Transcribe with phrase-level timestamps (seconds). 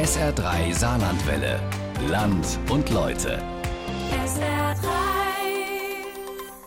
[0.00, 1.60] SR3 Saarlandwelle.
[2.08, 3.38] Land und Leute.
[4.24, 5.10] SR3.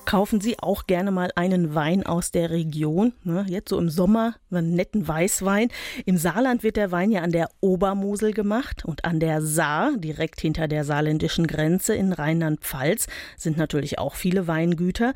[0.06, 3.14] Kaufen Sie auch gerne mal einen Wein aus der Region.
[3.24, 3.44] Ne?
[3.50, 5.70] Jetzt so im Sommer einen netten Weißwein.
[6.06, 10.40] Im Saarland wird der Wein ja an der Obermosel gemacht und an der Saar, direkt
[10.40, 15.16] hinter der saarländischen Grenze in Rheinland-Pfalz, sind natürlich auch viele Weingüter.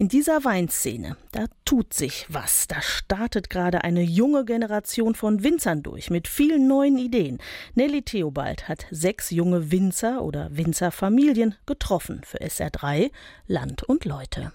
[0.00, 2.68] In dieser Weinszene, da tut sich was.
[2.68, 7.38] Da startet gerade eine junge Generation von Winzern durch mit vielen neuen Ideen.
[7.74, 13.10] Nelly Theobald hat sechs junge Winzer oder Winzerfamilien getroffen für SR3
[13.48, 14.52] Land und Leute.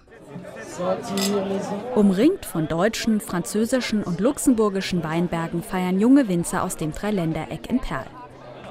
[1.94, 8.06] Umringt von deutschen, französischen und luxemburgischen Weinbergen feiern junge Winzer aus dem Dreiländereck in Perl.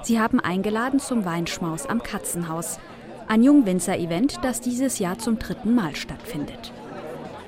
[0.02, 2.80] Sie haben eingeladen zum Weinschmaus am Katzenhaus,
[3.28, 6.72] ein Jungwinzer-Event, das dieses Jahr zum dritten Mal stattfindet.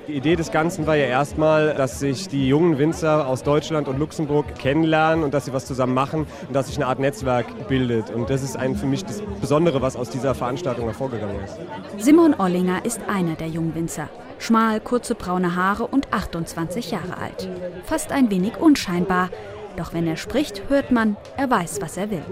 [0.08, 3.98] Die Idee des Ganzen war ja erstmal, dass sich die jungen Winzer aus Deutschland und
[3.98, 8.10] Luxemburg kennenlernen und dass sie was zusammen machen und dass sich eine Art Netzwerk bildet.
[8.10, 11.58] Und das ist ein, für mich das Besondere, was aus dieser Veranstaltung hervorgegangen ist.
[11.98, 14.08] Simon Ollinger ist einer der Jungwinzer.
[14.38, 17.48] Schmal, kurze braune Haare und 28 Jahre alt.
[17.82, 19.30] Fast ein wenig unscheinbar.
[19.76, 22.22] Doch wenn er spricht, hört man, er weiß, was er will.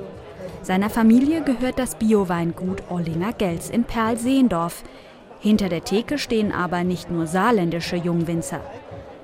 [0.64, 4.82] Seiner Familie gehört das Bioweingut Ollinger Gels in Perl-Seendorf.
[5.38, 8.60] Hinter der Theke stehen aber nicht nur saarländische Jungwinzer.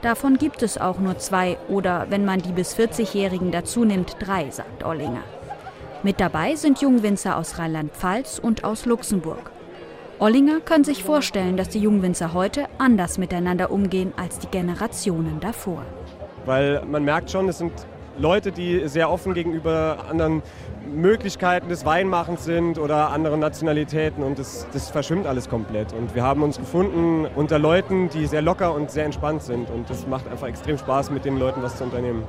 [0.02, 4.50] Davon gibt es auch nur zwei oder, wenn man die bis 40-Jährigen dazu nimmt, drei,
[4.50, 5.22] sagt Ollinger.
[6.02, 9.50] Mit dabei sind Jungwinzer aus Rheinland-Pfalz und aus Luxemburg.
[10.18, 15.86] Ollinger kann sich vorstellen, dass die Jungwinzer heute anders miteinander umgehen als die Generationen davor.
[16.44, 17.72] Weil man merkt schon, es sind
[18.20, 20.42] Leute, die sehr offen gegenüber anderen
[20.86, 25.92] Möglichkeiten des Weinmachens sind oder anderen Nationalitäten und das, das verschwimmt alles komplett.
[25.92, 29.88] Und wir haben uns gefunden unter Leuten, die sehr locker und sehr entspannt sind und
[29.88, 32.24] das macht einfach extrem Spaß, mit den Leuten was zu unternehmen.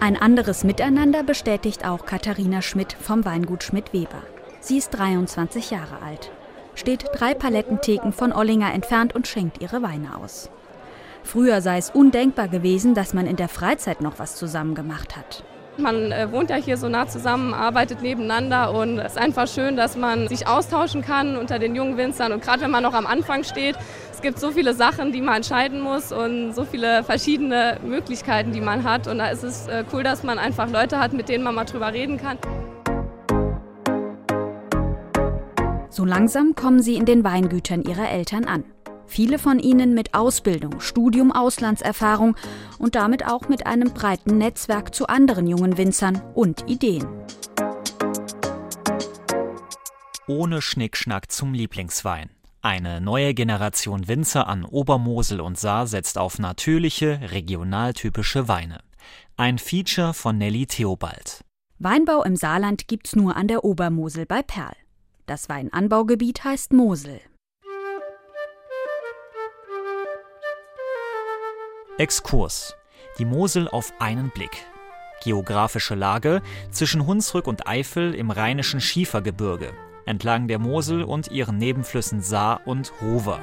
[0.00, 4.22] Ein anderes Miteinander bestätigt auch Katharina Schmidt vom Weingut Schmidt-Weber.
[4.60, 6.30] Sie ist 23 Jahre alt,
[6.74, 10.50] steht drei Palettentheken von Ollinger entfernt und schenkt ihre Weine aus.
[11.22, 15.44] Früher sei es undenkbar gewesen, dass man in der Freizeit noch was zusammen gemacht hat.
[15.76, 19.76] Man äh, wohnt ja hier so nah zusammen, arbeitet nebeneinander und es ist einfach schön,
[19.76, 22.32] dass man sich austauschen kann unter den jungen Winzern.
[22.32, 23.76] Und gerade wenn man noch am Anfang steht,
[24.12, 28.60] es gibt so viele Sachen, die man entscheiden muss und so viele verschiedene Möglichkeiten, die
[28.60, 29.06] man hat.
[29.06, 31.64] Und da ist es äh, cool, dass man einfach Leute hat, mit denen man mal
[31.64, 32.36] drüber reden kann.
[35.88, 38.64] So langsam kommen sie in den Weingütern ihrer Eltern an.
[39.10, 42.36] Viele von ihnen mit Ausbildung, Studium, Auslandserfahrung
[42.78, 47.08] und damit auch mit einem breiten Netzwerk zu anderen jungen Winzern und Ideen.
[50.28, 52.30] Ohne Schnickschnack zum Lieblingswein.
[52.62, 58.78] Eine neue Generation Winzer an Obermosel und Saar setzt auf natürliche, regionaltypische Weine.
[59.36, 61.44] Ein Feature von Nelly Theobald.
[61.80, 64.76] Weinbau im Saarland gibt's nur an der Obermosel bei Perl.
[65.26, 67.20] Das Weinanbaugebiet heißt Mosel.
[72.00, 72.76] Exkurs.
[73.18, 74.64] Die Mosel auf einen Blick.
[75.22, 76.40] Geografische Lage
[76.70, 79.74] zwischen Hunsrück und Eifel im rheinischen Schiefergebirge,
[80.06, 83.38] entlang der Mosel und ihren Nebenflüssen Saar und Hover.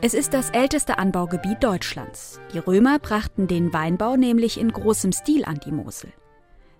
[0.00, 2.40] Es ist das älteste Anbaugebiet Deutschlands.
[2.52, 6.12] Die Römer brachten den Weinbau nämlich in großem Stil an die Mosel.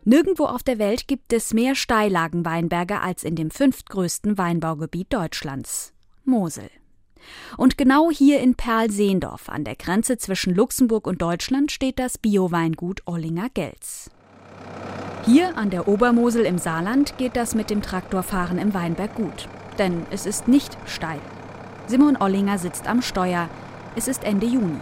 [0.02, 5.92] Nirgendwo auf der Welt gibt es mehr Steillagenweinberge als in dem fünftgrößten Weinbaugebiet Deutschlands,
[6.24, 6.68] Mosel.
[7.56, 13.02] Und genau hier in Perl-Seendorf an der Grenze zwischen Luxemburg und Deutschland steht das Bioweingut
[13.06, 14.10] Ollinger Gels.
[15.26, 20.06] Hier an der Obermosel im Saarland geht das mit dem Traktorfahren im Weinberg gut, denn
[20.10, 21.20] es ist nicht steil.
[21.86, 23.48] Simon Ollinger sitzt am Steuer.
[23.96, 24.80] Es ist Ende Juni.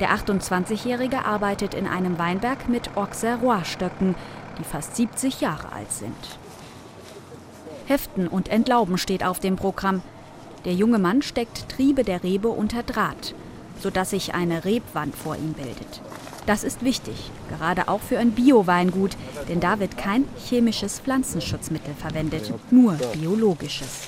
[0.00, 4.14] Der 28-Jährige arbeitet in einem Weinberg mit Auxerrois-Stöcken,
[4.58, 6.38] die fast 70 Jahre alt sind.
[7.86, 10.02] Heften und Entlauben steht auf dem Programm.
[10.64, 13.34] Der junge Mann steckt Triebe der Rebe unter Draht,
[13.80, 16.00] sodass sich eine Rebwand vor ihm bildet.
[16.46, 19.16] Das ist wichtig, gerade auch für ein Bio-Weingut,
[19.48, 24.06] denn da wird kein chemisches Pflanzenschutzmittel verwendet, nur biologisches.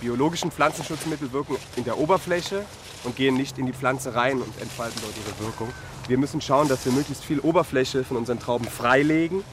[0.00, 2.64] Biologischen Pflanzenschutzmittel wirken in der Oberfläche
[3.04, 5.68] und gehen nicht in die Pflanze rein und entfalten dort ihre Wirkung.
[6.08, 9.44] Wir müssen schauen, dass wir möglichst viel Oberfläche von unseren Trauben freilegen,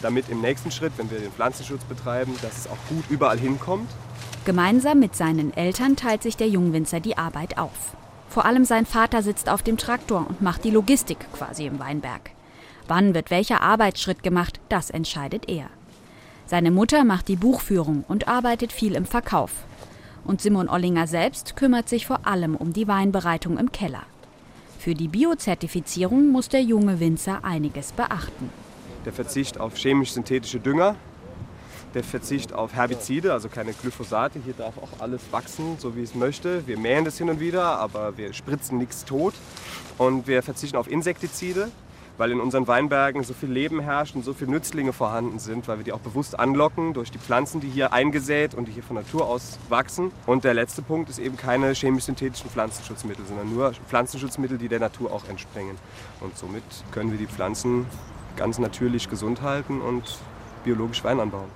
[0.00, 3.88] damit im nächsten Schritt, wenn wir den Pflanzenschutz betreiben, dass es auch gut überall hinkommt
[4.46, 7.96] Gemeinsam mit seinen Eltern teilt sich der Jungwinzer die Arbeit auf.
[8.28, 12.30] Vor allem sein Vater sitzt auf dem Traktor und macht die Logistik quasi im Weinberg.
[12.86, 15.66] Wann wird welcher Arbeitsschritt gemacht, das entscheidet er.
[16.46, 19.50] Seine Mutter macht die Buchführung und arbeitet viel im Verkauf.
[20.24, 24.04] Und Simon Ollinger selbst kümmert sich vor allem um die Weinbereitung im Keller.
[24.78, 28.50] Für die Biozertifizierung muss der junge Winzer einiges beachten.
[29.04, 30.94] der Verzicht auf chemisch-synthetische Dünger,
[31.96, 34.38] der Verzicht auf Herbizide, also keine Glyphosate.
[34.44, 36.66] Hier darf auch alles wachsen, so wie es möchte.
[36.66, 39.32] Wir mähen das hin und wieder, aber wir spritzen nichts tot.
[39.96, 41.70] Und wir verzichten auf Insektizide,
[42.18, 45.78] weil in unseren Weinbergen so viel Leben herrscht und so viele Nützlinge vorhanden sind, weil
[45.78, 48.96] wir die auch bewusst anlocken durch die Pflanzen, die hier eingesät und die hier von
[48.96, 50.12] Natur aus wachsen.
[50.26, 55.10] Und der letzte Punkt ist eben keine chemisch-synthetischen Pflanzenschutzmittel, sondern nur Pflanzenschutzmittel, die der Natur
[55.10, 55.78] auch entspringen.
[56.20, 57.86] Und somit können wir die Pflanzen
[58.36, 60.18] ganz natürlich gesund halten und
[60.62, 61.48] biologisch Wein anbauen.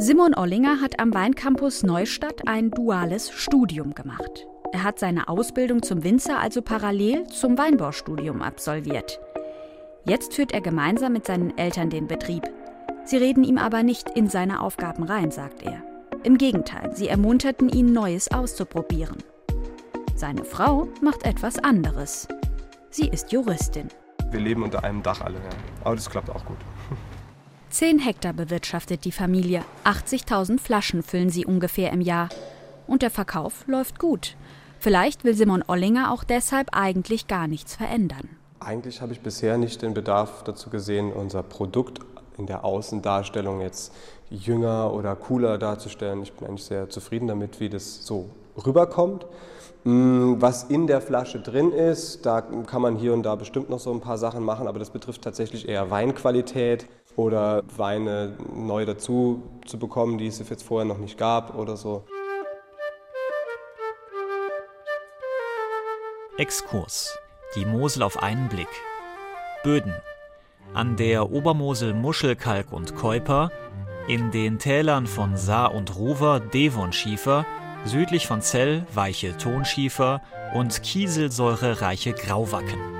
[0.00, 4.46] Simon Ollinger hat am Weincampus Neustadt ein duales Studium gemacht.
[4.72, 9.18] Er hat seine Ausbildung zum Winzer also parallel zum Weinbaustudium absolviert.
[10.04, 12.44] Jetzt führt er gemeinsam mit seinen Eltern den Betrieb.
[13.04, 15.82] Sie reden ihm aber nicht in seine Aufgaben rein, sagt er.
[16.22, 19.16] Im Gegenteil, sie ermunterten ihn, Neues auszuprobieren.
[20.14, 22.28] Seine Frau macht etwas anderes.
[22.90, 23.88] Sie ist Juristin.
[24.30, 25.50] Wir leben unter einem Dach alle, ja.
[25.82, 26.58] aber das klappt auch gut.
[27.70, 29.62] Zehn Hektar bewirtschaftet die Familie.
[29.84, 32.30] 80.000 Flaschen füllen sie ungefähr im Jahr.
[32.86, 34.36] Und der Verkauf läuft gut.
[34.80, 38.30] Vielleicht will Simon Ollinger auch deshalb eigentlich gar nichts verändern.
[38.60, 42.00] Eigentlich habe ich bisher nicht den Bedarf dazu gesehen, unser Produkt
[42.38, 43.92] in der Außendarstellung jetzt
[44.30, 46.22] jünger oder cooler darzustellen.
[46.22, 48.30] Ich bin eigentlich sehr zufrieden damit, wie das so
[48.64, 49.26] rüberkommt.
[49.84, 53.78] Mm, was in der Flasche drin ist, da kann man hier und da bestimmt noch
[53.78, 56.86] so ein paar Sachen machen, aber das betrifft tatsächlich eher Weinqualität
[57.18, 62.04] oder Weine neu dazu zu bekommen, die es jetzt vorher noch nicht gab oder so.
[66.38, 67.18] Exkurs.
[67.56, 68.68] Die Mosel auf einen Blick.
[69.64, 69.94] Böden.
[70.74, 73.50] An der Obermosel Muschelkalk und Keuper,
[74.06, 77.44] in den Tälern von Saar und Ruwer Devonschiefer,
[77.84, 80.22] südlich von Zell weiche Tonschiefer
[80.54, 82.97] und kieselsäurereiche Grauwacken.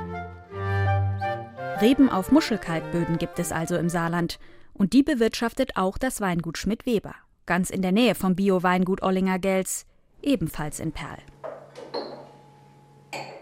[1.81, 4.41] Reben auf Muschelkalkböden gibt es also im Saarland.
[4.75, 7.15] Und die bewirtschaftet auch das Weingut Schmidt-Weber,
[7.47, 9.87] ganz in der Nähe vom Bio-Weingut Ollinger-Gels,
[10.23, 11.19] ebenfalls in Perl.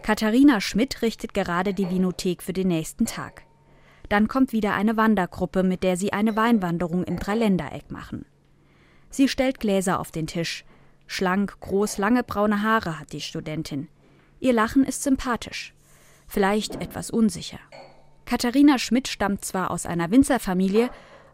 [0.03, 3.43] Katharina Schmidt richtet gerade die Vinothek für den nächsten Tag.
[4.09, 8.25] Dann kommt wieder eine Wandergruppe, mit der sie eine Weinwanderung im Dreiländereck machen.
[9.11, 10.65] Sie stellt Gläser auf den Tisch.
[11.06, 13.89] Schlank, groß, lange braune Haare hat die Studentin.
[14.41, 15.75] Ihr Lachen ist sympathisch,
[16.29, 17.59] vielleicht etwas unsicher.
[18.26, 20.90] Katharina Schmidt stammt zwar aus einer Winzerfamilie,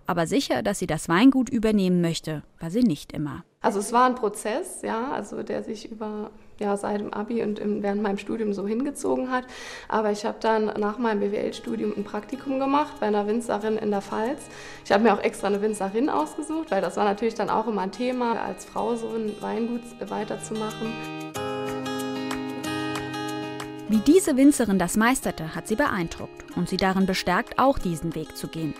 [0.06, 3.44] aber sicher, dass sie das Weingut übernehmen möchte, war sie nicht immer.
[3.62, 7.58] Also es war ein Prozess, ja, also der sich über ja, seit dem Abi und
[7.58, 9.44] im, während meinem Studium so hingezogen hat.
[9.88, 14.02] Aber ich habe dann nach meinem BWL-Studium ein Praktikum gemacht bei einer Winzerin in der
[14.02, 14.42] Pfalz.
[14.84, 17.82] Ich habe mir auch extra eine Winzerin ausgesucht, weil das war natürlich dann auch immer
[17.82, 21.21] ein Thema, als Frau so ein Weingut weiterzumachen.
[23.88, 28.36] Wie diese Winzerin das meisterte, hat sie beeindruckt und sie darin bestärkt, auch diesen Weg
[28.36, 28.74] zu gehen.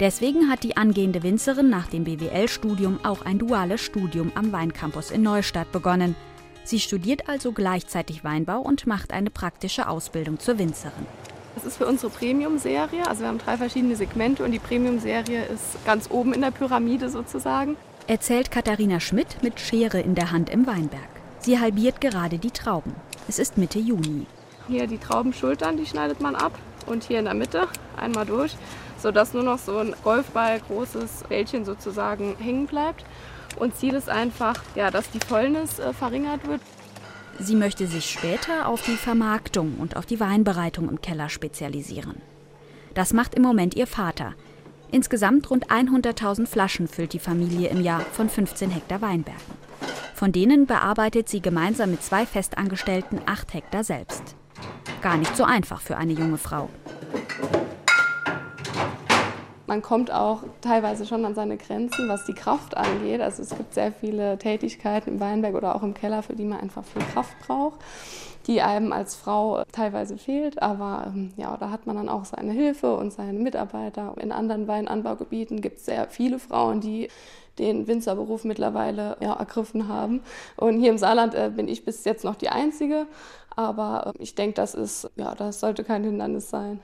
[0.00, 5.22] Deswegen hat die angehende Winzerin nach dem BWL-Studium auch ein duales Studium am Weincampus in
[5.22, 6.14] Neustadt begonnen–
[6.66, 11.06] Sie studiert also gleichzeitig Weinbau und macht eine praktische Ausbildung zur Winzerin.
[11.54, 13.06] Das ist für unsere Premium-Serie.
[13.06, 17.10] Also wir haben drei verschiedene Segmente und die Premium-Serie ist ganz oben in der Pyramide
[17.10, 17.76] sozusagen.
[18.06, 21.08] Erzählt Katharina Schmidt mit Schere in der Hand im Weinberg.
[21.38, 22.94] Sie halbiert gerade die Trauben.
[23.26, 24.26] Es ist Mitte Juni.
[24.68, 28.56] Hier die Traubenschultern, die schneidet man ab und hier in der Mitte einmal durch,
[28.98, 33.04] sodass nur noch so ein Golfball großes Bällchen sozusagen hängen bleibt.
[33.56, 36.60] Und Ziel ist einfach, ja, dass die Fäulnis äh, verringert wird.
[37.38, 42.20] Sie möchte sich später auf die Vermarktung und auf die Weinbereitung im Keller spezialisieren.
[42.94, 44.34] Das macht im Moment ihr Vater.
[44.92, 49.63] Insgesamt rund 100.000 Flaschen füllt die Familie im Jahr von 15 Hektar Weinbergen.
[50.14, 54.36] Von denen bearbeitet sie gemeinsam mit zwei Festangestellten 8 Hektar selbst.
[55.02, 56.70] Gar nicht so einfach für eine junge Frau
[59.74, 63.20] man kommt auch teilweise schon an seine Grenzen, was die Kraft angeht.
[63.20, 66.60] Also es gibt sehr viele Tätigkeiten im Weinberg oder auch im Keller, für die man
[66.60, 67.80] einfach viel Kraft braucht,
[68.46, 70.62] die einem als Frau teilweise fehlt.
[70.62, 74.14] Aber ähm, ja, da hat man dann auch seine Hilfe und seine Mitarbeiter.
[74.20, 77.08] In anderen Weinanbaugebieten gibt es sehr viele Frauen, die
[77.58, 80.20] den Winzerberuf mittlerweile ja, ergriffen haben.
[80.56, 83.08] Und hier im Saarland äh, bin ich bis jetzt noch die Einzige.
[83.56, 86.80] Aber äh, ich denke, das ist, ja, das sollte kein Hindernis sein.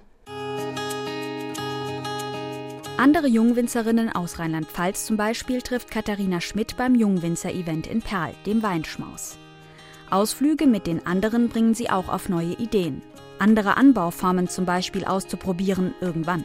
[3.00, 9.38] Andere Jungwinzerinnen aus Rheinland-Pfalz zum Beispiel trifft Katharina Schmidt beim Jungwinzer-Event in Perl, dem Weinschmaus.
[10.10, 13.00] Ausflüge mit den anderen bringen sie auch auf neue Ideen.
[13.38, 16.44] Andere Anbauformen zum Beispiel auszuprobieren irgendwann.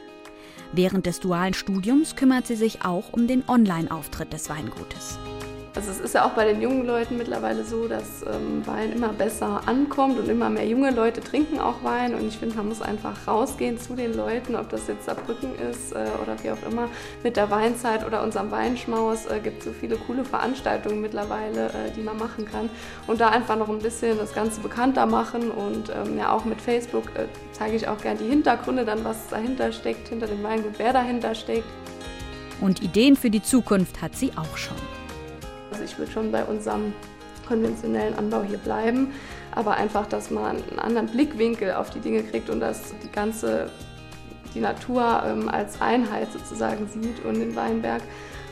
[0.72, 5.20] Während des dualen Studiums kümmert sie sich auch um den Online-Auftritt des Weingutes.
[5.76, 9.10] Also es ist ja auch bei den jungen Leuten mittlerweile so, dass ähm, Wein immer
[9.10, 12.16] besser ankommt und immer mehr junge Leute trinken auch Wein.
[12.16, 15.92] Und ich finde, man muss einfach rausgehen zu den Leuten, ob das jetzt Saarbrücken ist
[15.92, 16.88] äh, oder wie auch immer.
[17.24, 21.92] Mit der Weinzeit oder unserem Weinschmaus äh, gibt es so viele coole Veranstaltungen mittlerweile, äh,
[21.94, 22.70] die man machen kann.
[23.06, 25.52] Und da einfach noch ein bisschen das Ganze bekannter machen.
[25.52, 29.28] Und ähm, ja, auch mit Facebook äh, zeige ich auch gerne die Hintergründe, dann was
[29.28, 31.68] dahinter steckt, hinter dem Weingut, wer dahinter steckt.
[32.62, 34.95] Und Ideen für die Zukunft hat sie auch schon.
[35.76, 36.94] Also ich würde schon bei unserem
[37.46, 39.12] konventionellen Anbau hier bleiben,
[39.54, 43.70] aber einfach, dass man einen anderen Blickwinkel auf die Dinge kriegt und dass die ganze
[44.54, 48.02] die Natur ähm, als Einheit sozusagen sieht und den Weinberg.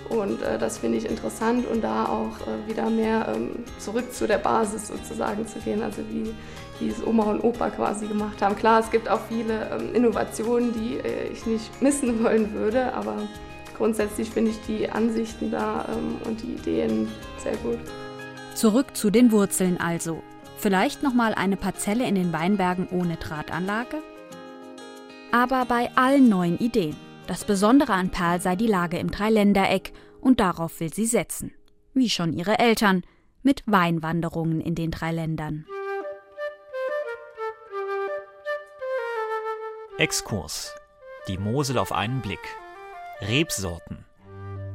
[0.10, 4.28] Und äh, das finde ich interessant und da auch äh, wieder mehr ähm, zurück zu
[4.28, 6.36] der Basis sozusagen zu gehen, also wie,
[6.82, 8.58] wie es Oma und Opa quasi gemacht haben.
[8.58, 13.16] Klar, es gibt auch viele ähm, Innovationen, die äh, ich nicht missen wollen würde, aber
[13.84, 17.80] grundsätzlich finde ich die Ansichten da ähm, und die Ideen sehr gut.
[18.56, 20.24] Zurück zu den Wurzeln also.
[20.58, 23.98] Vielleicht noch mal eine Parzelle in den Weinbergen ohne Drahtanlage?
[25.34, 26.96] Aber bei allen neuen Ideen.
[27.28, 31.52] Das Besondere an Perl sei die Lage im Dreiländereck und darauf will sie setzen.
[31.94, 33.04] Wie schon ihre Eltern,
[33.42, 35.66] mit Weinwanderungen in den drei Ländern.
[39.98, 40.74] Exkurs.
[41.28, 42.63] Die Mosel auf einen Blick.
[43.28, 44.04] Rebsorten: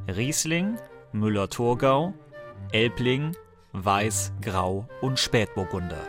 [0.08, 0.78] Riesling,
[1.12, 2.14] Müller-Thurgau,
[2.72, 3.36] Elbling,
[3.72, 6.00] Weiß, Grau und Spätburgunder.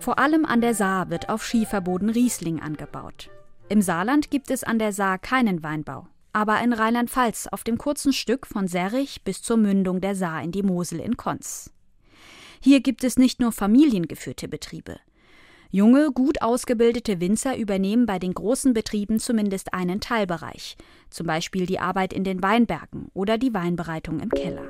[0.00, 3.30] Vor allem an der Saar wird auf Schieferboden Riesling angebaut.
[3.68, 8.12] Im Saarland gibt es an der Saar keinen Weinbau, aber in Rheinland-Pfalz auf dem kurzen
[8.12, 11.70] Stück von Serrich bis zur Mündung der Saar in die Mosel in Konz.
[12.60, 14.98] Hier gibt es nicht nur familiengeführte Betriebe.
[15.74, 20.76] Junge, gut ausgebildete Winzer übernehmen bei den großen Betrieben zumindest einen Teilbereich,
[21.08, 24.68] zum Beispiel die Arbeit in den Weinbergen oder die Weinbereitung im Keller.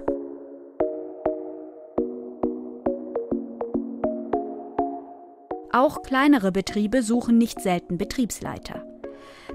[5.72, 8.86] Auch kleinere Betriebe suchen nicht selten Betriebsleiter.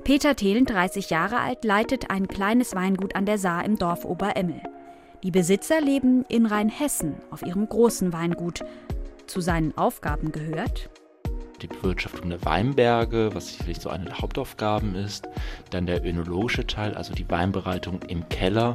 [0.03, 4.61] Peter Thelen, 30 Jahre alt, leitet ein kleines Weingut an der Saar im Dorf Oberemmel.
[5.23, 8.65] Die Besitzer leben in Rheinhessen auf ihrem großen Weingut.
[9.27, 10.89] Zu seinen Aufgaben gehört
[11.61, 15.27] die Bewirtschaftung der Weinberge, was sicherlich so eine der Hauptaufgaben ist,
[15.69, 18.73] dann der önologische Teil, also die Weinbereitung im Keller,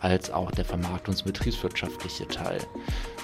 [0.00, 2.58] als auch der vermarktungs- und betriebswirtschaftliche Teil.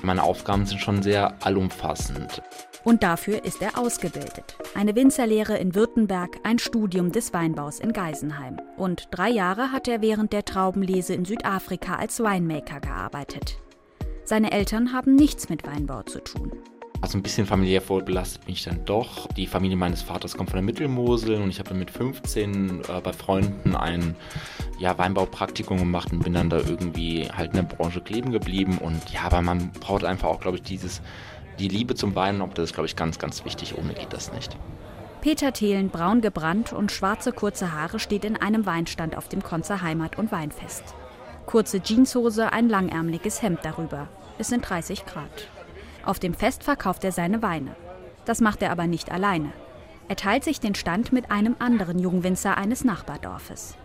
[0.03, 2.43] Meine Aufgaben sind schon sehr allumfassend.
[2.85, 4.57] Und dafür ist er ausgebildet.
[4.75, 8.59] Eine Winzerlehre in Württemberg, ein Studium des Weinbaus in Geisenheim.
[8.77, 13.59] Und drei Jahre hat er während der Traubenlese in Südafrika als Winemaker gearbeitet.
[14.25, 16.53] Seine Eltern haben nichts mit Weinbau zu tun.
[17.01, 19.29] Also ein bisschen familiär vorbelastet bin ich dann doch.
[19.29, 23.01] Die Familie meines Vaters kommt von der Mittelmosel und ich habe dann mit 15 äh,
[23.01, 24.17] bei Freunden ein
[24.79, 28.79] ja, Weinbaupraktikum gemacht und bin dann da irgendwie halt in der Branche kleben geblieben.
[28.79, 31.01] Und ja, aber man braucht einfach auch, glaube ich, dieses,
[31.61, 33.79] die Liebe zum Wein, ob das ist, glaube ich, ganz, ganz wichtig.
[33.79, 34.57] Ohne geht das nicht.
[35.21, 39.83] Peter Thelen, braun gebrannt und schwarze kurze Haare, steht in einem Weinstand auf dem Konzer
[39.83, 40.95] Heimat- und Weinfest.
[41.47, 44.09] Kurze Jeanshose, ein langärmeliges Hemd darüber.
[44.39, 45.49] Es sind 30 Grad.
[46.09, 47.77] Auf dem Fest verkauft er seine Weine.
[48.25, 49.53] Das macht er aber nicht alleine.
[50.09, 53.77] Er teilt sich den Stand mit einem anderen Jungwinzer eines Nachbardorfes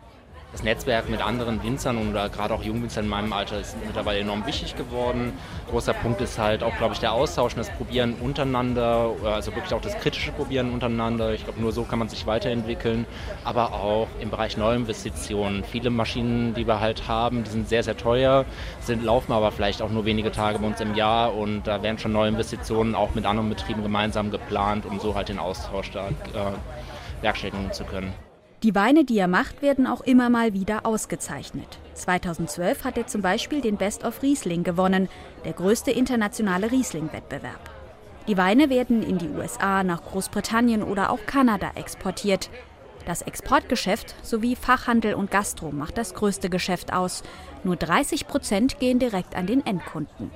[0.53, 4.45] das Netzwerk mit anderen Winzern und gerade auch Jungwinzern in meinem Alter ist mittlerweile enorm
[4.45, 5.33] wichtig geworden.
[5.69, 9.73] Großer Punkt ist halt auch, glaube ich, der Austausch und das Probieren untereinander, also wirklich
[9.73, 11.33] auch das kritische Probieren untereinander.
[11.33, 13.07] Ich glaube, nur so kann man sich weiterentwickeln.
[13.43, 15.63] Aber auch im Bereich Neuinvestitionen.
[15.63, 18.45] Viele Maschinen, die wir halt haben, die sind sehr, sehr teuer,
[18.79, 21.97] sind, laufen aber vielleicht auch nur wenige Tage bei uns im Jahr und da werden
[21.97, 26.09] schon neue Investitionen auch mit anderen Betrieben gemeinsam geplant, um so halt den Austausch da
[26.09, 28.13] äh, werkstelligen zu können.
[28.63, 31.67] Die Weine, die er macht, werden auch immer mal wieder ausgezeichnet.
[31.95, 35.09] 2012 hat er zum Beispiel den Best of Riesling gewonnen,
[35.43, 37.69] der größte internationale Riesling-Wettbewerb.
[38.29, 42.49] Die Weine werden in die USA, nach Großbritannien oder auch Kanada exportiert.
[43.05, 47.23] Das Exportgeschäft sowie Fachhandel und Gastro macht das größte Geschäft aus.
[47.65, 50.31] Nur 30 Prozent gehen direkt an den Endkunden.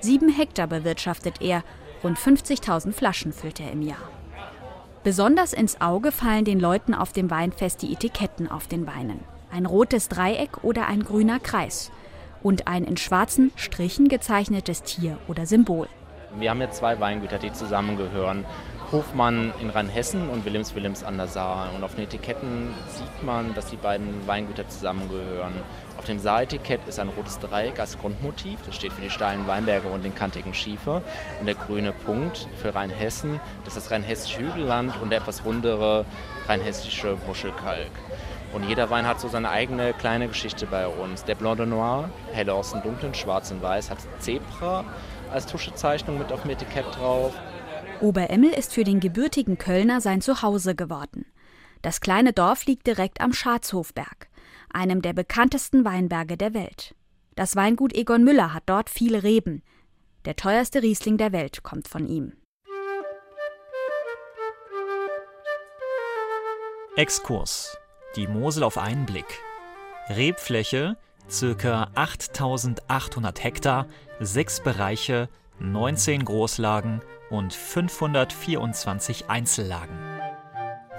[0.00, 1.62] Sieben Hektar bewirtschaftet er,
[2.02, 4.10] rund 50.000 Flaschen füllt er im Jahr.
[5.04, 9.18] Besonders ins Auge fallen den Leuten auf dem Weinfest die Etiketten auf den Weinen.
[9.50, 11.90] Ein rotes Dreieck oder ein grüner Kreis.
[12.40, 15.88] Und ein in schwarzen Strichen gezeichnetes Tier oder Symbol.
[16.38, 18.44] Wir haben jetzt zwei Weingüter, die zusammengehören.
[18.92, 21.70] Hofmann in Rheinhessen und Willems Willems an der Saar.
[21.74, 25.54] Und auf den Etiketten sieht man, dass die beiden Weingüter zusammengehören.
[26.02, 28.58] Auf dem Saaretikett ist ein rotes Dreieck als Grundmotiv.
[28.66, 31.00] Das steht für die steilen Weinberge und den kantigen Schiefer.
[31.38, 36.04] Und der grüne Punkt für Rheinhessen, das ist das rheinhessische Hügelland und der etwas rundere
[36.48, 37.92] rheinhessische Muschelkalk.
[38.52, 41.22] Und jeder Wein hat so seine eigene kleine Geschichte bei uns.
[41.22, 44.84] Der Blanc de Noir, helle aus dem dunklen, schwarz und weiß, hat Zebra
[45.32, 47.32] als Tuschezeichnung mit auf dem Etikett drauf.
[48.00, 51.26] Oberemmel ist für den gebürtigen Kölner sein Zuhause geworden.
[51.80, 54.28] Das kleine Dorf liegt direkt am Schatzhofberg,
[54.74, 56.94] einem der bekanntesten Weinberge der Welt.
[57.34, 59.62] Das Weingut Egon Müller hat dort viele Reben.
[60.24, 62.32] Der teuerste Riesling der Welt kommt von ihm.
[66.96, 67.78] Exkurs.
[68.16, 69.40] Die Mosel auf einen Blick.
[70.10, 70.96] Rebfläche
[71.58, 71.88] ca.
[71.94, 73.86] 8800 Hektar,
[74.20, 77.00] sechs Bereiche, 19 Großlagen
[77.30, 80.11] und 524 Einzellagen.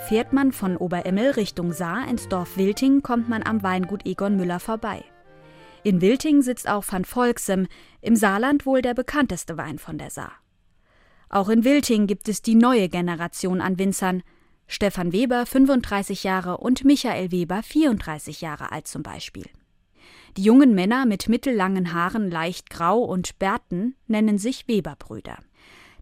[0.07, 4.60] Fährt man von Oberemmel Richtung Saar ins Dorf Wilting, kommt man am Weingut Egon Müller
[4.60, 5.05] vorbei.
[5.81, 7.67] In Wilting sitzt auch Van Volksem,
[8.01, 10.33] im Saarland wohl der bekannteste Wein von der Saar.
[11.29, 14.24] Auch in Wilting gibt es die neue Generation an Winzern.
[14.67, 19.45] Stefan Weber, 35 Jahre, und Michael Weber, 34 Jahre alt zum Beispiel.
[20.36, 25.38] Die jungen Männer mit mittellangen Haaren, leicht grau und Bärten nennen sich Weberbrüder.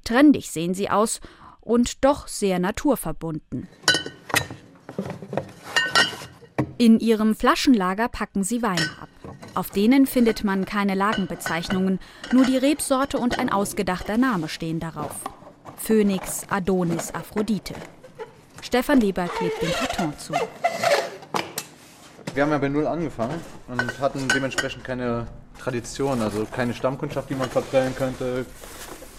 [0.04, 1.22] Trendig sehen sie aus
[1.62, 3.68] und doch sehr naturverbunden.
[6.78, 9.10] In ihrem Flaschenlager packen sie Weine ab.
[9.54, 12.00] Auf denen findet man keine Lagenbezeichnungen,
[12.32, 15.16] nur die Rebsorte und ein ausgedachter Name stehen darauf.
[15.78, 17.76] Phönix, Adonis, Aphrodite.
[18.62, 20.34] Stefan Weber klebt den Karton zu.
[22.34, 25.28] Wir haben ja bei Null angefangen und hatten dementsprechend keine
[25.60, 28.46] Tradition, also keine Stammkundschaft, die man verprellen könnte,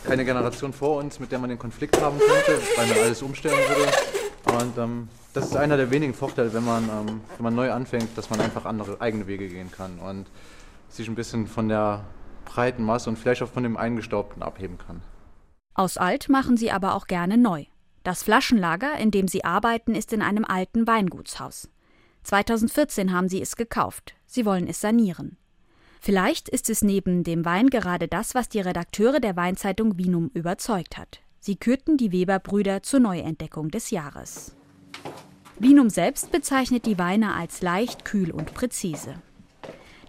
[0.05, 3.59] keine Generation vor uns, mit der man den Konflikt haben könnte, weil man alles umstellen
[3.69, 3.93] würde.
[4.59, 8.17] Und ähm, das ist einer der wenigen Vorteile, wenn man, ähm, wenn man neu anfängt,
[8.17, 10.27] dass man einfach andere eigene Wege gehen kann und
[10.89, 12.05] sich ein bisschen von der
[12.45, 15.03] breiten Masse und vielleicht auch von dem Eingestaubten abheben kann.
[15.75, 17.65] Aus alt machen sie aber auch gerne neu.
[18.03, 21.71] Das Flaschenlager, in dem sie arbeiten, ist in einem alten Weingutshaus.
[22.25, 24.15] 2014 haben sie es gekauft.
[24.27, 25.39] Sie wollen es sanieren.
[26.05, 30.99] Vielleicht ist es neben dem Wein gerade das, was die Redakteure der Weinzeitung Vinum überzeugt
[30.99, 31.21] hat.
[31.39, 34.57] Sie kürten die Weber-Brüder zur Neuentdeckung des Jahres.
[35.61, 39.15] Vinum selbst bezeichnet die Weine als leicht, kühl und präzise.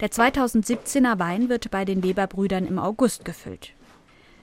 [0.02, 3.74] Der 2017er Wein wird bei den Weber-Brüdern im August gefüllt.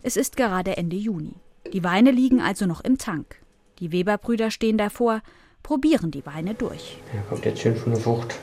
[0.04, 1.34] Es ist gerade Ende Juni.
[1.72, 3.34] Die Weine liegen also noch im Tank.
[3.80, 5.20] Die Weber-Brüder stehen davor,
[5.64, 6.98] probieren die Weine durch.
[7.12, 8.36] Ja, kommt jetzt schön von der Frucht.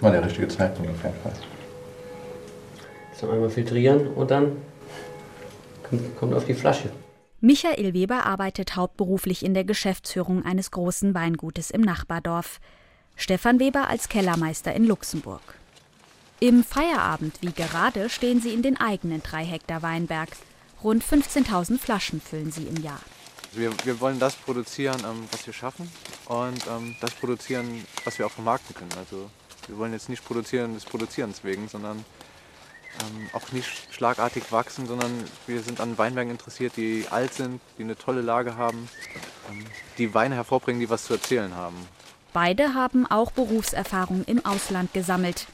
[0.00, 1.53] War der richtige Zeitpunkt auf jeden Fall.
[3.14, 4.56] Jetzt noch einmal filtrieren und dann
[6.18, 6.90] kommt auf die Flasche.
[7.40, 12.58] Michael Weber arbeitet hauptberuflich in der Geschäftsführung eines großen Weingutes im Nachbardorf.
[13.14, 15.42] Stefan Weber als Kellermeister in Luxemburg.
[16.40, 20.30] Im Feierabend wie gerade stehen sie in den eigenen drei Hektar Weinberg.
[20.82, 23.00] Rund 15.000 Flaschen füllen sie im Jahr.
[23.52, 25.88] Wir, wir wollen das produzieren, ähm, was wir schaffen
[26.26, 28.90] und ähm, das produzieren, was wir auch vermarkten können.
[28.98, 29.30] Also
[29.68, 32.04] wir wollen jetzt nicht produzieren des Produzierens wegen, sondern
[33.00, 35.12] ähm, auch nicht schlagartig wachsen, sondern
[35.46, 38.88] wir sind an Weinbergen interessiert, die alt sind, die eine tolle Lage haben,
[39.50, 39.64] ähm,
[39.98, 41.76] die Weine hervorbringen, die was zu erzählen haben.
[42.32, 45.46] Beide haben auch Berufserfahrung im Ausland gesammelt.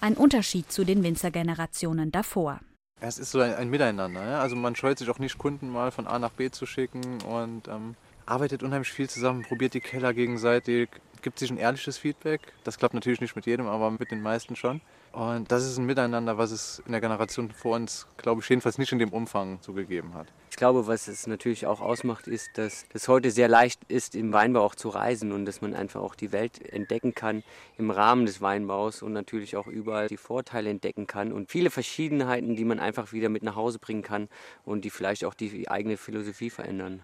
[0.00, 2.60] Ein Unterschied zu den Winzergenerationen davor.
[3.00, 4.24] Es ist so ein, ein Miteinander.
[4.24, 4.40] Ja?
[4.40, 7.68] Also man scheut sich auch nicht, Kunden mal von A nach B zu schicken und
[7.68, 10.88] ähm, arbeitet unheimlich viel zusammen, probiert die Keller gegenseitig,
[11.20, 12.40] gibt sich ein ehrliches Feedback.
[12.64, 14.80] Das klappt natürlich nicht mit jedem, aber mit den meisten schon.
[15.12, 18.78] Und das ist ein Miteinander, was es in der Generation vor uns, glaube ich, jedenfalls
[18.78, 20.26] nicht in dem Umfang so gegeben hat.
[20.50, 24.32] Ich glaube, was es natürlich auch ausmacht, ist, dass es heute sehr leicht ist, im
[24.32, 27.42] Weinbau auch zu reisen und dass man einfach auch die Welt entdecken kann
[27.76, 32.56] im Rahmen des Weinbaus und natürlich auch überall die Vorteile entdecken kann und viele Verschiedenheiten,
[32.56, 34.28] die man einfach wieder mit nach Hause bringen kann
[34.64, 37.02] und die vielleicht auch die eigene Philosophie verändern.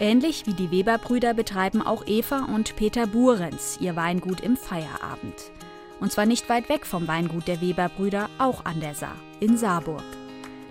[0.00, 5.50] Ähnlich wie die Weber-Brüder betreiben auch Eva und Peter Burenz ihr Weingut im Feierabend.
[6.00, 10.04] Und zwar nicht weit weg vom Weingut der Weber-Brüder, auch an der Saar, in Saarburg.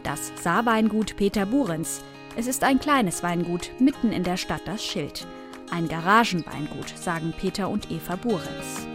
[0.04, 2.02] Das Saarweingut Peter Burenz.
[2.38, 5.28] Es ist ein kleines Weingut mitten in der Stadt Das Schild.
[5.70, 8.88] Ein Garagenweingut, sagen Peter und Eva Burenz.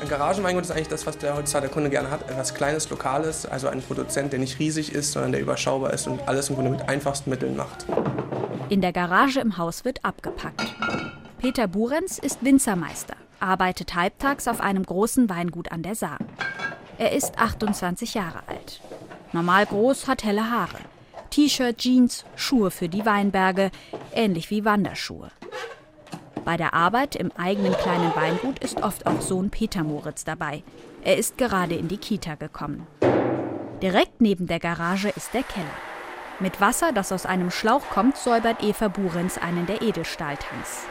[0.00, 2.22] Ein Garagenweingut ist eigentlich das, was der heutzutage Kunde gerne hat.
[2.30, 6.26] Etwas Kleines, Lokales, also ein Produzent, der nicht riesig ist, sondern der überschaubar ist und
[6.26, 7.84] alles im Grunde mit einfachsten Mitteln macht.
[8.70, 10.74] In der Garage im Haus wird abgepackt.
[11.38, 16.18] Peter Burenz ist Winzermeister, arbeitet halbtags auf einem großen Weingut an der Saar.
[16.98, 18.80] Er ist 28 Jahre alt.
[19.32, 20.78] Normal groß, hat helle Haare.
[21.30, 23.70] T-Shirt, Jeans, Schuhe für die Weinberge,
[24.12, 25.30] ähnlich wie Wanderschuhe.
[26.44, 30.64] Bei der Arbeit im eigenen kleinen Weingut ist oft auch Sohn Peter Moritz dabei.
[31.04, 32.86] Er ist gerade in die Kita gekommen.
[33.82, 35.66] Direkt neben der Garage ist der Keller.
[36.40, 40.86] Mit Wasser, das aus einem Schlauch kommt, säubert Eva Burenz einen der Edelstahltanks.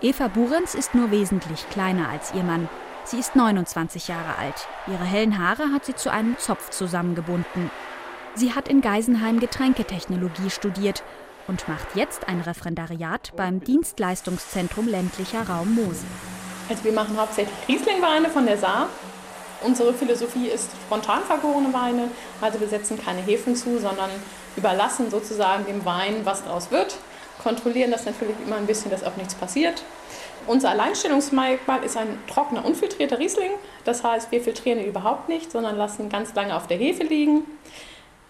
[0.00, 2.68] Eva Burenz ist nur wesentlich kleiner als ihr Mann.
[3.02, 4.68] Sie ist 29 Jahre alt.
[4.86, 7.68] Ihre hellen Haare hat sie zu einem Zopf zusammengebunden.
[8.36, 11.02] Sie hat in Geisenheim Getränketechnologie studiert
[11.48, 16.06] und macht jetzt ein Referendariat beim Dienstleistungszentrum ländlicher Raum Mosel.
[16.68, 18.88] Also wir machen hauptsächlich Rieslingweine von der Saar.
[19.62, 22.08] Unsere Philosophie ist spontan vergorene Weine.
[22.40, 24.10] Also wir setzen keine Hefen zu, sondern
[24.54, 26.98] überlassen sozusagen dem Wein, was daraus wird.
[27.42, 29.82] Kontrollieren das natürlich immer ein bisschen, dass auch nichts passiert.
[30.46, 33.50] Unser Alleinstellungsmerkmal ist ein trockener, unfiltrierter Riesling.
[33.84, 37.42] Das heißt, wir filtrieren ihn überhaupt nicht, sondern lassen ganz lange auf der Hefe liegen.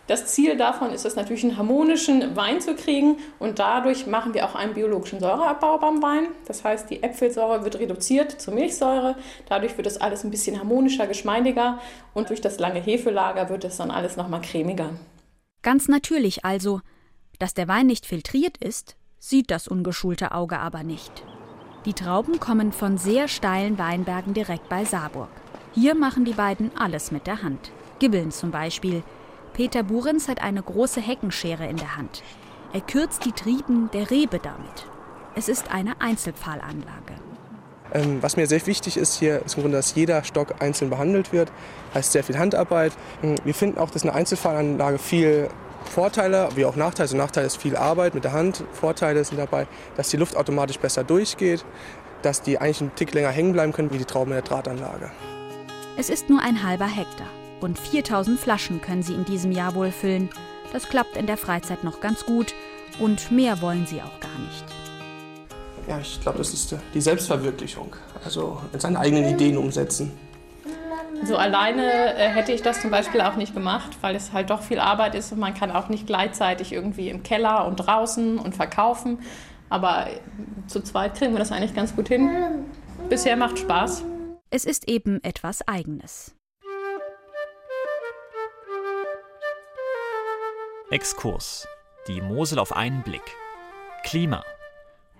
[0.09, 4.47] Das Ziel davon ist es natürlich, einen harmonischen Wein zu kriegen und dadurch machen wir
[4.47, 6.29] auch einen biologischen Säureabbau beim Wein.
[6.47, 9.17] Das heißt, die Äpfelsäure wird reduziert zur Milchsäure.
[9.51, 11.79] Dadurch wird das alles ein bisschen harmonischer, geschmeidiger
[12.15, 14.95] und durch das lange Hefelager wird es dann alles nochmal cremiger.
[15.63, 16.81] Ganz natürlich also.
[17.39, 21.25] Dass der Wein nicht filtriert ist, sieht das ungeschulte Auge aber nicht.
[21.85, 25.31] Die Trauben kommen von sehr steilen Weinbergen direkt bei Saarburg.
[25.73, 27.71] Hier machen die beiden alles mit der Hand.
[28.01, 29.03] Gibbeln zum Beispiel,
[29.53, 32.23] Peter Burenz hat eine große Heckenschere in der Hand.
[32.73, 34.87] Er kürzt die Trieben der Rebe damit.
[35.35, 37.15] Es ist eine Einzelpfahlanlage.
[37.95, 41.33] Ähm, was mir sehr wichtig ist hier, ist im Grunde, dass jeder Stock einzeln behandelt
[41.33, 41.51] wird.
[41.95, 42.93] Heißt sehr viel Handarbeit.
[43.23, 45.49] Ähm, wir finden auch, dass eine Einzelpfahlanlage viel
[45.85, 47.05] Vorteile, wie auch Nachteile.
[47.05, 48.65] Also Nachteil ist viel Arbeit mit der Hand.
[48.73, 51.65] Vorteile sind dabei, dass die Luft automatisch besser durchgeht,
[52.23, 55.11] dass die eigentlich einen Tick länger hängen bleiben können wie die Trauben in der Drahtanlage.
[55.97, 57.27] Es ist nur ein halber Hektar.
[57.61, 60.31] Rund 4000 Flaschen können sie in diesem Jahr wohl füllen.
[60.73, 62.55] Das klappt in der Freizeit noch ganz gut
[63.01, 64.65] und mehr wollen sie auch gar nicht.
[65.89, 67.97] Ja, ich glaube, das ist die Selbstverwirklichung.
[68.25, 70.13] Also seine eigenen Ideen umsetzen.
[71.25, 74.63] So alleine äh, hätte ich das zum Beispiel auch nicht gemacht, weil es halt doch
[74.63, 78.55] viel Arbeit ist und man kann auch nicht gleichzeitig irgendwie im Keller und draußen und
[78.55, 79.19] verkaufen.
[79.69, 80.09] Aber
[80.67, 82.67] zu zweit kriegen wir das eigentlich ganz gut hin.
[83.09, 84.05] Bisher macht Spaß.
[84.51, 86.35] Es ist eben etwas Eigenes.
[90.91, 91.69] Exkurs.
[92.07, 93.37] Die Mosel auf einen Blick.
[94.05, 94.43] Klima.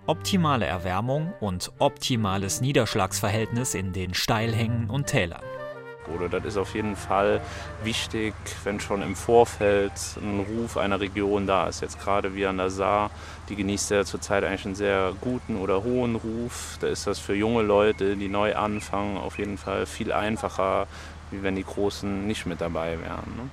[0.07, 5.43] Optimale Erwärmung und optimales Niederschlagsverhältnis in den Steilhängen und Tälern.
[6.15, 7.41] Oder das ist auf jeden Fall
[7.83, 9.91] wichtig, wenn schon im Vorfeld
[10.21, 11.81] ein Ruf einer Region da ist.
[11.81, 13.11] Jetzt gerade wie an der Saar,
[13.49, 16.77] die genießt ja zurzeit eigentlich einen sehr guten oder hohen Ruf.
[16.79, 20.87] Da ist das für junge Leute, die neu anfangen, auf jeden Fall viel einfacher,
[21.31, 23.33] wie wenn die Großen nicht mit dabei wären.
[23.35, 23.49] Ne?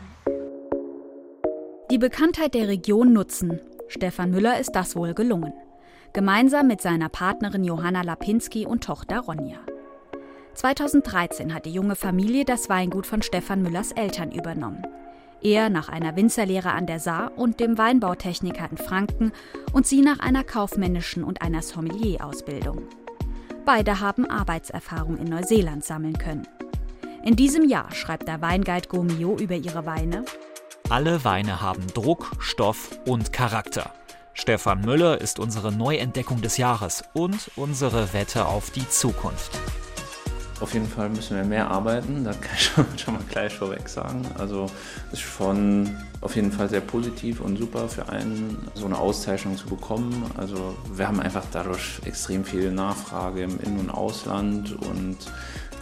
[1.91, 3.61] Die Bekanntheit der Region nutzen.
[3.89, 5.53] Stefan Müller ist das wohl gelungen.
[6.13, 9.59] Gemeinsam mit seiner Partnerin Johanna Lapinski und Tochter Ronja.
[10.57, 14.83] 2013 hat die junge Familie das Weingut von Stefan Müllers Eltern übernommen.
[15.43, 19.33] Er nach einer Winzerlehre an der Saar und dem Weinbautechniker in Franken
[19.73, 22.83] und sie nach einer kaufmännischen und einer Sommelier-Ausbildung.
[23.67, 26.49] Beide haben Arbeitserfahrung in Neuseeland sammeln können.
[27.23, 30.25] In diesem Jahr schreibt der Weinguide Gomio über ihre Weine.
[30.89, 33.93] Alle Weine haben Druck, Stoff und Charakter.
[34.33, 39.59] Stefan Müller ist unsere Neuentdeckung des Jahres und unsere Wette auf die Zukunft.
[40.59, 43.89] Auf jeden Fall müssen wir mehr arbeiten, das kann ich schon, schon mal gleich vorweg
[43.89, 44.23] sagen.
[44.39, 44.67] Also
[45.13, 49.67] ist schon auf jeden Fall sehr positiv und super für einen, so eine Auszeichnung zu
[49.67, 50.31] bekommen.
[50.37, 55.19] Also wir haben einfach dadurch extrem viel Nachfrage im In- und Ausland und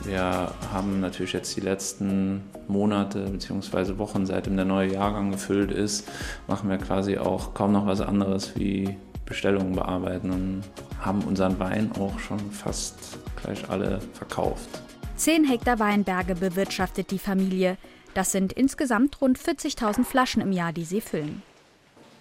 [0.03, 3.97] wir haben natürlich jetzt die letzten Monate bzw.
[3.99, 6.11] Wochen, seitdem der neue Jahrgang gefüllt ist,
[6.49, 10.63] machen wir quasi auch kaum noch was anderes wie Bestellungen bearbeiten und
[11.05, 12.97] haben unseren Wein auch schon fast
[13.43, 14.69] gleich alle verkauft.
[15.17, 17.77] Zehn Hektar Weinberge bewirtschaftet die Familie.
[18.15, 21.43] Das sind insgesamt rund 40.000 Flaschen im Jahr, die sie füllen.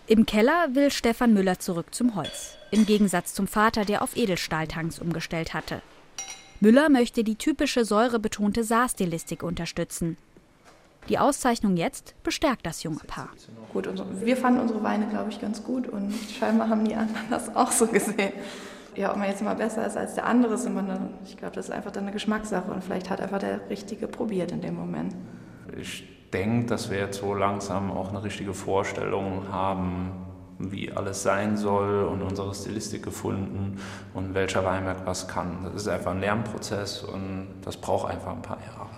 [0.05, 2.57] Im Keller will Stefan Müller zurück zum Holz.
[2.71, 5.81] Im Gegensatz zum Vater, der auf Edelstahltanks umgestellt hatte.
[6.59, 10.17] Müller möchte die typische säurebetonte Saarstilistik unterstützen.
[11.09, 13.29] Die Auszeichnung jetzt bestärkt das junge Paar.
[13.73, 13.89] Gut,
[14.21, 17.71] wir fanden unsere Weine, glaube ich, ganz gut und scheinbar haben die anderen das auch
[17.71, 18.33] so gesehen.
[18.95, 21.55] Ja, ob man jetzt mal besser ist als der andere, ist immer eine, ich glaube,
[21.55, 24.75] das ist einfach dann eine Geschmackssache und vielleicht hat einfach der Richtige probiert in dem
[24.75, 25.15] Moment.
[25.77, 30.11] Ich denke, dass wir jetzt so langsam auch eine richtige Vorstellung haben,
[30.59, 33.77] wie alles sein soll und unsere Stilistik gefunden
[34.13, 35.57] und welcher Weinberg was kann.
[35.63, 38.89] Das ist einfach ein Lernprozess und das braucht einfach ein paar Jahre.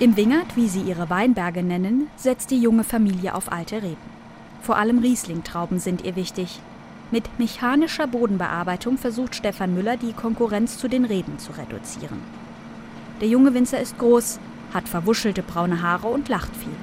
[0.00, 3.96] Im Wingert, wie sie ihre Weinberge nennen, setzt die junge Familie auf alte Reben.
[4.62, 6.60] Vor allem Rieslingtrauben sind ihr wichtig.
[7.10, 12.20] Mit mechanischer Bodenbearbeitung versucht Stefan Müller, die Konkurrenz zu den Reben zu reduzieren.
[13.22, 14.38] Der junge Winzer ist groß,
[14.74, 16.76] hat verwuschelte braune Haare und lacht viel.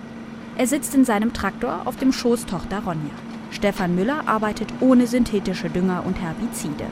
[0.58, 3.14] Er sitzt in seinem Traktor auf dem Schoß Tochter Ronja.
[3.52, 6.86] Stefan Müller arbeitet ohne synthetische Dünger und Herbizide.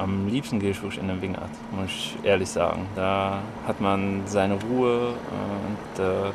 [0.00, 2.86] Am liebsten gehe ich in den Wingert, muss ich ehrlich sagen.
[2.96, 6.32] Da hat man seine Ruhe und äh,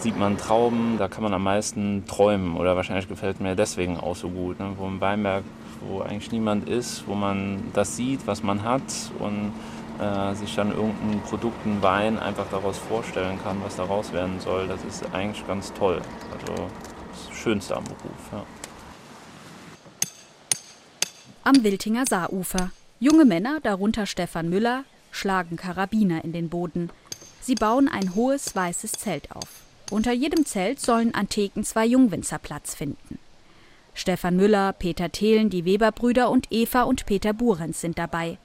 [0.00, 4.16] sieht man Trauben, da kann man am meisten träumen oder wahrscheinlich gefällt mir deswegen auch
[4.16, 4.58] so gut.
[4.60, 4.72] Ne?
[4.76, 5.44] Wo im Weinberg,
[5.80, 8.82] wo eigentlich niemand ist, wo man das sieht, was man hat
[9.18, 9.52] und
[10.00, 14.68] äh, sich dann irgendein Produkt, ein Wein einfach daraus vorstellen kann, was daraus werden soll,
[14.68, 16.00] das ist eigentlich ganz toll.
[16.32, 16.68] Also
[17.10, 18.32] das Schönste am Beruf.
[18.32, 18.44] Ja.
[21.44, 22.70] Am Wiltinger Saarufer.
[23.00, 26.90] Junge Männer, darunter Stefan Müller, schlagen Karabiner in den Boden.
[27.40, 29.67] Sie bauen ein hohes weißes Zelt auf.
[29.90, 33.18] Unter jedem Zelt sollen an Theken zwei Jungwinzer Platz finden.
[33.94, 38.38] Stefan Müller, Peter Thelen, die Weberbrüder und Eva und Peter Burenz sind dabei.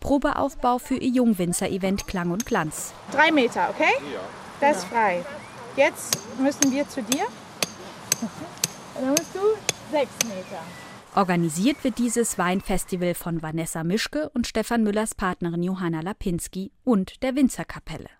[0.00, 2.92] Probeaufbau für ihr Jungwinzer-Event Klang und Glanz.
[3.12, 3.92] Drei Meter, okay?
[4.12, 4.20] Ja.
[4.60, 5.24] Das ist frei.
[5.76, 7.26] Jetzt müssen wir zu dir.
[8.94, 9.40] Und dann musst du
[9.90, 10.62] sechs Meter.
[11.14, 17.36] Organisiert wird dieses Weinfestival von Vanessa Mischke und Stefan Müllers Partnerin Johanna Lapinski und der
[17.36, 18.10] Winzerkapelle.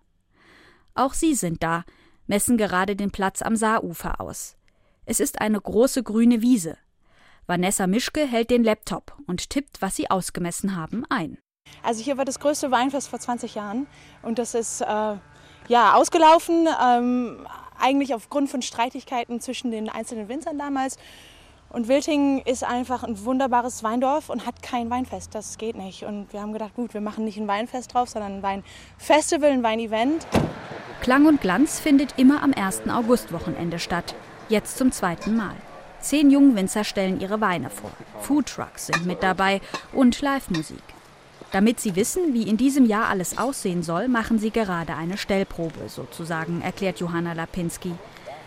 [0.94, 1.84] Auch sie sind da,
[2.26, 4.56] messen gerade den Platz am Saarufer aus.
[5.06, 6.78] Es ist eine große grüne Wiese.
[7.46, 11.38] Vanessa Mischke hält den Laptop und tippt, was sie ausgemessen haben, ein.
[11.82, 13.86] Also hier war das größte Weinfest vor 20 Jahren
[14.22, 15.16] und das ist äh,
[15.68, 17.46] ja ausgelaufen, ähm,
[17.78, 20.96] eigentlich aufgrund von Streitigkeiten zwischen den einzelnen Winzern damals.
[21.74, 25.34] Und Wilting ist einfach ein wunderbares Weindorf und hat kein Weinfest.
[25.34, 26.04] Das geht nicht.
[26.04, 29.64] Und wir haben gedacht, gut, wir machen nicht ein Weinfest drauf, sondern ein Weinfestival, ein
[29.64, 30.24] Weinevent.
[31.00, 32.88] Klang und Glanz findet immer am 1.
[32.88, 34.14] Augustwochenende statt.
[34.48, 35.54] Jetzt zum zweiten Mal.
[36.00, 37.90] Zehn Jungwinzer stellen ihre Weine vor.
[38.20, 39.60] Foodtrucks sind mit dabei
[39.92, 40.82] und Live-Musik.
[41.52, 45.88] Damit Sie wissen, wie in diesem Jahr alles aussehen soll, machen Sie gerade eine Stellprobe,
[45.88, 47.92] sozusagen, erklärt Johanna Lapinski.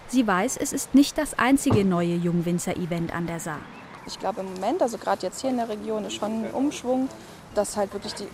[0.08, 3.60] Sie weiß, es ist nicht das einzige neue Jungwinzer-Event an der Saar.
[4.06, 7.10] Ich glaube im Moment, also gerade jetzt hier in der Region, ist schon ein Umschwung
[7.58, 8.28] dass halt wirklich die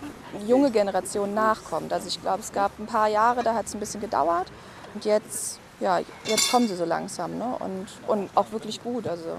[0.46, 1.92] junge Generation nachkommt.
[1.92, 4.48] Also ich glaube, es gab ein paar Jahre, da hat es ein bisschen gedauert
[4.94, 7.56] und jetzt, ja, jetzt kommen sie so langsam ne?
[7.58, 9.06] und, und auch wirklich gut.
[9.08, 9.38] Also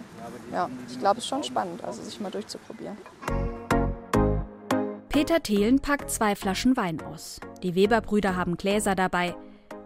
[0.51, 2.97] ja, ich glaube, es ist schon spannend, also sich mal durchzuprobieren.
[5.09, 7.39] Peter Thelen packt zwei Flaschen Wein aus.
[7.63, 9.35] Die Weber-Brüder haben Gläser dabei.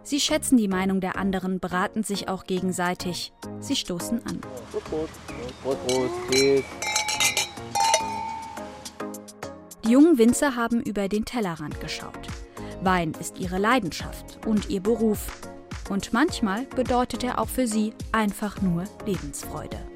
[0.02, 3.32] Sie schätzen die Meinung der anderen, beraten sich auch gegenseitig.
[3.60, 4.40] Sie stoßen an.
[4.72, 5.12] Prost, Prost.
[5.62, 6.89] Prost, Prost.
[9.90, 12.28] Die jungen Winzer haben über den Tellerrand geschaut.
[12.80, 15.50] Wein ist ihre Leidenschaft und ihr Beruf.
[15.88, 19.89] Und manchmal bedeutet er auch für sie einfach nur Lebensfreude.